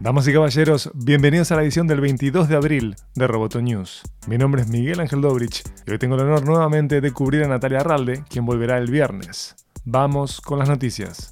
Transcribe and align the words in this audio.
Damas 0.00 0.26
y 0.26 0.32
caballeros, 0.32 0.90
bienvenidos 0.94 1.52
a 1.52 1.56
la 1.56 1.62
edición 1.62 1.86
del 1.86 2.00
22 2.00 2.48
de 2.48 2.56
abril 2.56 2.96
de 3.14 3.26
Roboto 3.26 3.60
News. 3.60 4.00
Mi 4.26 4.38
nombre 4.38 4.62
es 4.62 4.68
Miguel 4.68 4.98
Ángel 4.98 5.20
Dobrich 5.20 5.62
y 5.86 5.90
hoy 5.90 5.98
tengo 5.98 6.14
el 6.14 6.22
honor 6.22 6.42
nuevamente 6.46 7.02
de 7.02 7.12
cubrir 7.12 7.44
a 7.44 7.48
Natalia 7.48 7.80
Arralde, 7.80 8.24
quien 8.30 8.46
volverá 8.46 8.78
el 8.78 8.90
viernes. 8.90 9.56
Vamos 9.84 10.40
con 10.40 10.58
las 10.58 10.70
noticias. 10.70 11.30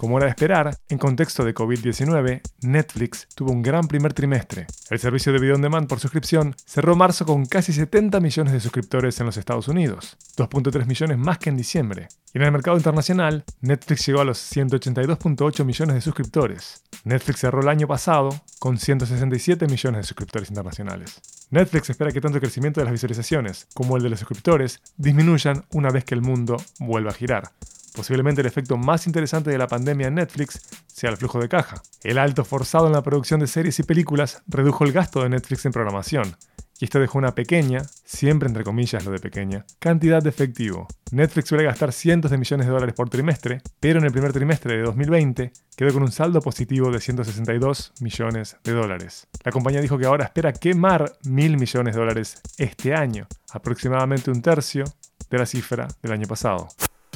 Como 0.00 0.16
era 0.16 0.24
de 0.24 0.30
esperar, 0.30 0.78
en 0.88 0.96
contexto 0.96 1.44
de 1.44 1.54
COVID-19, 1.54 2.40
Netflix 2.62 3.28
tuvo 3.34 3.52
un 3.52 3.60
gran 3.60 3.86
primer 3.86 4.14
trimestre. 4.14 4.66
El 4.88 4.98
servicio 4.98 5.30
de 5.30 5.38
video 5.38 5.56
on 5.56 5.60
demand 5.60 5.88
por 5.88 6.00
suscripción 6.00 6.56
cerró 6.64 6.96
marzo 6.96 7.26
con 7.26 7.44
casi 7.44 7.74
70 7.74 8.18
millones 8.18 8.54
de 8.54 8.60
suscriptores 8.60 9.20
en 9.20 9.26
los 9.26 9.36
Estados 9.36 9.68
Unidos, 9.68 10.16
2.3 10.38 10.86
millones 10.86 11.18
más 11.18 11.36
que 11.36 11.50
en 11.50 11.58
diciembre. 11.58 12.08
Y 12.32 12.38
en 12.38 12.44
el 12.44 12.52
mercado 12.52 12.78
internacional, 12.78 13.44
Netflix 13.60 14.06
llegó 14.06 14.22
a 14.22 14.24
los 14.24 14.38
182.8 14.38 15.66
millones 15.66 15.94
de 15.96 16.00
suscriptores. 16.00 16.82
Netflix 17.04 17.40
cerró 17.40 17.60
el 17.60 17.68
año 17.68 17.86
pasado 17.86 18.30
con 18.58 18.78
167 18.78 19.66
millones 19.66 20.00
de 20.00 20.04
suscriptores 20.04 20.48
internacionales. 20.48 21.20
Netflix 21.50 21.90
espera 21.90 22.10
que 22.10 22.22
tanto 22.22 22.38
el 22.38 22.42
crecimiento 22.42 22.80
de 22.80 22.86
las 22.86 22.92
visualizaciones 22.92 23.66
como 23.74 23.98
el 23.98 24.02
de 24.02 24.08
los 24.08 24.18
suscriptores 24.18 24.80
disminuyan 24.96 25.66
una 25.72 25.90
vez 25.90 26.06
que 26.06 26.14
el 26.14 26.22
mundo 26.22 26.56
vuelva 26.78 27.10
a 27.10 27.14
girar. 27.14 27.52
Posiblemente 27.94 28.40
el 28.40 28.46
efecto 28.46 28.76
más 28.76 29.06
interesante 29.06 29.50
de 29.50 29.58
la 29.58 29.66
pandemia 29.66 30.08
en 30.08 30.14
Netflix 30.14 30.60
sea 30.86 31.10
el 31.10 31.16
flujo 31.16 31.40
de 31.40 31.48
caja. 31.48 31.82
El 32.02 32.18
alto 32.18 32.44
forzado 32.44 32.86
en 32.86 32.92
la 32.92 33.02
producción 33.02 33.40
de 33.40 33.46
series 33.46 33.78
y 33.78 33.82
películas 33.82 34.42
redujo 34.46 34.84
el 34.84 34.92
gasto 34.92 35.22
de 35.22 35.28
Netflix 35.28 35.66
en 35.66 35.72
programación, 35.72 36.36
y 36.80 36.86
esto 36.86 36.98
dejó 36.98 37.18
una 37.18 37.34
pequeña, 37.34 37.82
siempre 38.04 38.48
entre 38.48 38.64
comillas 38.64 39.04
lo 39.04 39.12
de 39.12 39.18
pequeña, 39.18 39.66
cantidad 39.78 40.22
de 40.22 40.30
efectivo. 40.30 40.88
Netflix 41.12 41.48
suele 41.48 41.64
gastar 41.64 41.92
cientos 41.92 42.30
de 42.30 42.38
millones 42.38 42.66
de 42.66 42.72
dólares 42.72 42.94
por 42.94 43.10
trimestre, 43.10 43.60
pero 43.80 43.98
en 43.98 44.06
el 44.06 44.12
primer 44.12 44.32
trimestre 44.32 44.76
de 44.76 44.82
2020 44.84 45.52
quedó 45.76 45.92
con 45.92 46.02
un 46.02 46.12
saldo 46.12 46.40
positivo 46.40 46.90
de 46.90 47.00
162 47.00 47.92
millones 48.00 48.56
de 48.64 48.72
dólares. 48.72 49.28
La 49.44 49.52
compañía 49.52 49.82
dijo 49.82 49.98
que 49.98 50.06
ahora 50.06 50.24
espera 50.24 50.54
quemar 50.54 51.12
mil 51.24 51.58
millones 51.58 51.94
de 51.94 52.00
dólares 52.00 52.40
este 52.56 52.94
año, 52.94 53.26
aproximadamente 53.52 54.30
un 54.30 54.40
tercio 54.40 54.84
de 55.28 55.38
la 55.38 55.46
cifra 55.46 55.86
del 56.02 56.12
año 56.12 56.26
pasado. 56.26 56.68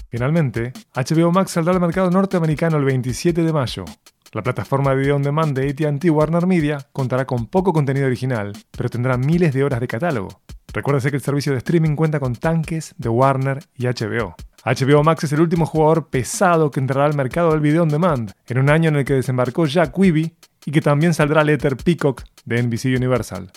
Finalmente, 0.09 0.73
HBO 0.95 1.33
Max 1.33 1.53
saldrá 1.53 1.75
al 1.75 1.81
mercado 1.81 2.11
norteamericano 2.11 2.77
el 2.77 2.85
27 2.85 3.43
de 3.43 3.53
mayo. 3.53 3.85
La 4.33 4.43
plataforma 4.43 4.91
de 4.91 4.97
video 4.97 5.17
on 5.17 5.23
demand 5.23 5.57
de 5.57 5.69
AT&T 5.69 6.11
Warner 6.11 6.47
Media 6.47 6.79
contará 6.93 7.25
con 7.25 7.47
poco 7.47 7.73
contenido 7.73 8.07
original, 8.07 8.53
pero 8.77 8.89
tendrá 8.89 9.17
miles 9.17 9.55
de 9.55 9.63
horas 9.63 9.81
de 9.81 9.87
catálogo. 9.87 10.41
Recuérdese 10.73 11.11
que 11.11 11.17
el 11.17 11.23
servicio 11.23 11.53
de 11.53 11.59
streaming 11.59 11.95
cuenta 11.95 12.19
con 12.19 12.35
tanques 12.35 12.95
de 12.99 13.09
Warner 13.09 13.61
y 13.77 13.87
HBO. 13.87 14.35
HBO 14.65 15.05
Max 15.05 15.25
es 15.25 15.33
el 15.33 15.41
último 15.41 15.67
jugador 15.67 16.09
pesado 16.09 16.71
que 16.71 16.81
entrará 16.81 17.07
al 17.07 17.15
mercado 17.15 17.53
del 17.53 17.61
video 17.61 17.83
on 17.83 17.89
demand, 17.89 18.33
en 18.49 18.59
un 18.59 18.71
año 18.71 18.89
en 18.89 18.97
el 18.97 19.05
que 19.05 19.15
desembarcó 19.15 19.67
Jack 19.67 19.95
Quibi 19.95 20.35
y 20.65 20.73
que 20.73 20.81
también 20.81 21.15
saldrá 21.15 21.45
Letter 21.45 21.77
Peacock 21.77 22.25
de 22.45 22.63
NBC 22.63 22.87
Universal. 22.87 23.53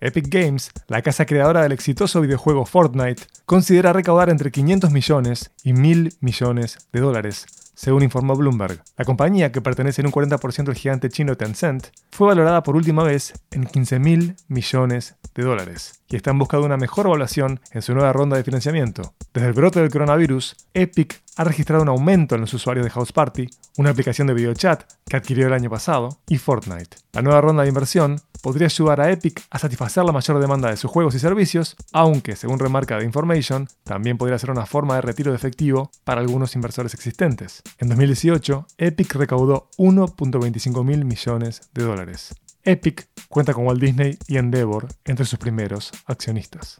Epic 0.00 0.26
Games, 0.28 0.70
la 0.88 1.02
casa 1.02 1.26
creadora 1.26 1.62
del 1.62 1.72
exitoso 1.72 2.20
videojuego 2.20 2.66
Fortnite, 2.66 3.24
considera 3.46 3.92
recaudar 3.92 4.30
entre 4.30 4.50
500 4.50 4.90
millones 4.90 5.50
y 5.62 5.72
1.000 5.72 6.16
millones 6.20 6.78
de 6.92 7.00
dólares, 7.00 7.46
según 7.74 8.02
informó 8.02 8.36
Bloomberg. 8.36 8.82
La 8.96 9.04
compañía, 9.04 9.52
que 9.52 9.60
pertenece 9.60 10.02
en 10.02 10.06
un 10.06 10.12
40% 10.12 10.68
al 10.68 10.74
gigante 10.74 11.08
chino 11.08 11.36
Tencent, 11.36 11.88
fue 12.10 12.28
valorada 12.28 12.62
por 12.62 12.76
última 12.76 13.02
vez 13.02 13.32
en 13.50 13.64
15.000 13.64 14.36
millones 14.48 15.16
de 15.34 15.42
dólares 15.42 16.02
y 16.08 16.16
está 16.16 16.30
en 16.30 16.38
busca 16.38 16.58
de 16.58 16.64
una 16.64 16.76
mejor 16.76 17.06
evaluación 17.06 17.60
en 17.72 17.82
su 17.82 17.94
nueva 17.94 18.12
ronda 18.12 18.36
de 18.36 18.44
financiamiento. 18.44 19.14
Desde 19.32 19.48
el 19.48 19.54
brote 19.54 19.80
del 19.80 19.90
coronavirus, 19.90 20.56
Epic 20.74 21.23
ha 21.36 21.44
registrado 21.44 21.82
un 21.82 21.88
aumento 21.88 22.34
en 22.34 22.40
los 22.40 22.54
usuarios 22.54 22.84
de 22.84 22.90
House 22.90 23.12
Party, 23.12 23.48
una 23.76 23.90
aplicación 23.90 24.26
de 24.26 24.34
videochat 24.34 24.84
que 25.08 25.16
adquirió 25.16 25.46
el 25.46 25.52
año 25.52 25.70
pasado, 25.70 26.20
y 26.28 26.38
Fortnite. 26.38 26.96
La 27.12 27.22
nueva 27.22 27.40
ronda 27.40 27.62
de 27.62 27.68
inversión 27.68 28.20
podría 28.42 28.66
ayudar 28.66 29.00
a 29.00 29.10
Epic 29.10 29.42
a 29.50 29.58
satisfacer 29.58 30.04
la 30.04 30.12
mayor 30.12 30.38
demanda 30.38 30.68
de 30.68 30.76
sus 30.76 30.90
juegos 30.90 31.14
y 31.14 31.18
servicios, 31.18 31.76
aunque, 31.92 32.36
según 32.36 32.58
remarca 32.58 32.98
The 32.98 33.04
Information, 33.04 33.68
también 33.84 34.18
podría 34.18 34.38
ser 34.38 34.50
una 34.50 34.66
forma 34.66 34.96
de 34.96 35.02
retiro 35.02 35.32
de 35.32 35.36
efectivo 35.36 35.90
para 36.04 36.20
algunos 36.20 36.54
inversores 36.54 36.94
existentes. 36.94 37.62
En 37.78 37.88
2018, 37.88 38.66
Epic 38.78 39.14
recaudó 39.14 39.68
1.25 39.78 40.84
mil 40.84 41.04
millones 41.04 41.62
de 41.72 41.84
dólares. 41.84 42.34
Epic 42.62 43.08
cuenta 43.28 43.52
con 43.52 43.66
Walt 43.66 43.80
Disney 43.80 44.18
y 44.26 44.36
Endeavor 44.36 44.88
entre 45.04 45.26
sus 45.26 45.38
primeros 45.38 45.92
accionistas. 46.06 46.78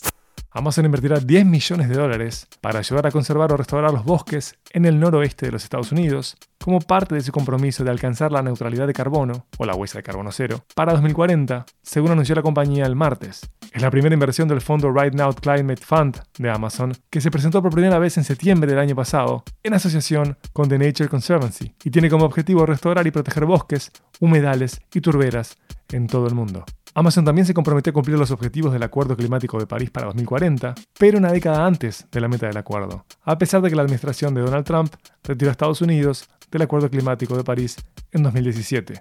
Amazon 0.57 0.85
invertirá 0.85 1.19
10 1.19 1.47
millones 1.47 1.89
de 1.89 1.97
dólares 1.97 2.47
para 2.61 2.79
ayudar 2.79 3.09
a 3.09 3.11
conservar 3.11 3.53
o 3.53 3.57
restaurar 3.57 3.93
los 3.93 4.05
bosques 4.05 4.55
en 4.71 4.85
el 4.85 5.01
noroeste 5.01 5.47
de 5.47 5.53
los 5.53 5.65
Estados 5.65 5.91
Unidos 5.91 6.37
como 6.63 6.79
parte 6.79 7.17
de 7.17 7.23
su 7.23 7.33
compromiso 7.33 7.83
de 7.83 7.91
alcanzar 7.91 8.31
la 8.31 8.41
neutralidad 8.41 8.87
de 8.87 8.93
carbono, 8.93 9.47
o 9.59 9.67
la 9.67 9.75
huella 9.75 9.95
de 9.95 10.05
carbono 10.05 10.31
cero, 10.31 10.65
para 10.77 10.93
2040, 10.93 11.67
según 11.83 12.13
anunció 12.13 12.37
la 12.37 12.43
compañía 12.43 12.87
el 12.87 12.95
martes. 12.95 13.51
Es 13.73 13.83
la 13.83 13.91
primera 13.91 14.15
inversión 14.15 14.47
del 14.47 14.61
fondo 14.61 14.93
Right 14.93 15.13
Now 15.15 15.35
Climate 15.35 15.83
Fund 15.85 16.21
de 16.39 16.49
Amazon, 16.49 16.93
que 17.11 17.21
se 17.21 17.33
presentó 17.33 17.61
por 17.61 17.73
primera 17.73 17.99
vez 17.99 18.17
en 18.17 18.23
septiembre 18.25 18.71
del 18.71 18.79
año 18.79 18.95
pasado, 18.95 19.43
en 19.65 19.75
asociación 19.75 20.39
con 20.53 20.69
The 20.69 20.79
Nature 20.79 21.09
Conservancy, 21.09 21.75
y 21.83 21.91
tiene 21.91 22.09
como 22.09 22.27
objetivo 22.27 22.65
restaurar 22.65 23.05
y 23.09 23.11
proteger 23.11 23.45
bosques, 23.45 23.91
humedales 24.21 24.81
y 24.95 25.01
turberas 25.01 25.57
en 25.91 26.07
todo 26.07 26.29
el 26.29 26.35
mundo. 26.35 26.65
Amazon 26.95 27.25
también 27.25 27.45
se 27.45 27.55
comprometió 27.55 27.91
a 27.91 27.95
cumplir 27.95 28.17
los 28.17 28.31
objetivos 28.31 28.73
del 28.73 28.85
Acuerdo 28.85 29.17
Climático 29.17 29.59
de 29.59 29.67
París 29.67 29.91
para 29.91 30.07
2040, 30.07 30.75
pero 30.97 31.19
una 31.19 31.33
década 31.33 31.67
antes 31.67 32.07
de 32.11 32.21
la 32.21 32.29
meta 32.29 32.47
del 32.47 32.57
acuerdo, 32.57 33.05
a 33.25 33.37
pesar 33.37 33.61
de 33.63 33.69
que 33.69 33.75
la 33.75 33.83
administración 33.83 34.33
de 34.33 34.43
Donald 34.43 34.65
Trump 34.65 34.95
retiró 35.25 35.51
a 35.51 35.53
Estados 35.53 35.81
Unidos 35.81 36.29
del 36.53 36.63
Acuerdo 36.63 36.89
Climático 36.89 37.37
de 37.37 37.43
París 37.43 37.77
en 38.13 38.23
2017. 38.23 39.01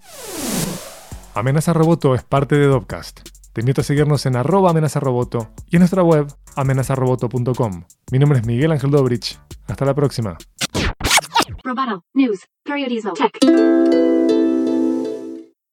Amenaza 1.36 1.74
Roboto 1.74 2.16
es 2.16 2.24
parte 2.24 2.56
de 2.56 2.66
Dopcast. 2.66 3.22
Te 3.54 3.62
invito 3.62 3.82
a 3.82 3.84
seguirnos 3.84 4.26
en 4.26 4.36
amenazaroboto 4.36 5.52
y 5.70 5.76
en 5.76 5.82
nuestra 5.82 6.02
web 6.02 6.26
amenazaroboto.com. 6.56 7.84
Mi 8.12 8.18
nombre 8.18 8.40
es 8.40 8.48
Miguel 8.48 8.72
Ángel 8.72 8.90
Dobrich. 8.90 9.40
Hasta 9.68 9.86
la 9.86 9.94
próxima. 9.94 10.38